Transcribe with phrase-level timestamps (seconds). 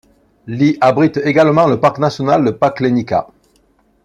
[0.47, 3.27] Ii abrite également le parc national de Paklenica.